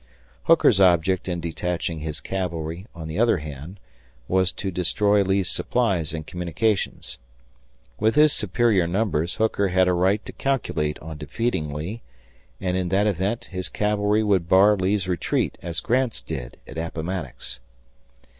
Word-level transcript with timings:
Hooker's 0.45 0.81
object 0.81 1.27
in 1.27 1.39
detaching 1.41 1.99
his 1.99 2.21
cavalry, 2.21 2.87
on 2.95 3.07
the 3.07 3.19
other 3.19 3.37
hand, 3.37 3.79
was 4.27 4.51
to 4.53 4.71
destroy 4.71 5.21
Lee's 5.23 5.47
supplies 5.47 6.11
and 6.11 6.25
communications. 6.25 7.19
With 7.99 8.15
his 8.15 8.33
superior 8.33 8.87
numbers 8.87 9.35
Hooker 9.35 9.67
had 9.67 9.87
a 9.87 9.93
right 9.93 10.25
to 10.25 10.31
calculate 10.31 10.97
on 11.03 11.19
defeating 11.19 11.71
Lee, 11.71 12.01
and, 12.59 12.75
in 12.75 12.89
that 12.89 13.05
event, 13.05 13.49
his 13.51 13.69
cavalry 13.69 14.23
would 14.23 14.49
bar 14.49 14.75
Lee's 14.75 15.07
retreat 15.07 15.59
as 15.61 15.79
Grant's 15.79 16.23
did 16.23 16.57
at 16.65 16.79
Appomattox. 16.79 17.59